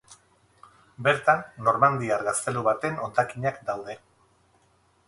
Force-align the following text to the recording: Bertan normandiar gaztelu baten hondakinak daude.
Bertan 1.07 1.43
normandiar 1.67 2.27
gaztelu 2.31 2.65
baten 2.71 2.99
hondakinak 3.05 3.65
daude. 3.71 4.01